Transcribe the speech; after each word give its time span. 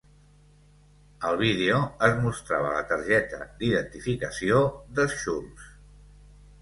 Al 1.31 1.35
vídeo 1.41 1.81
es 2.07 2.17
mostrava 2.23 2.71
la 2.77 2.81
targeta 2.93 3.43
d'identificació 3.61 4.63
de 5.01 5.07
Schulz. 5.17 5.69